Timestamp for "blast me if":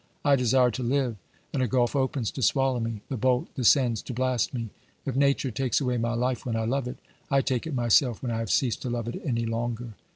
4.15-5.15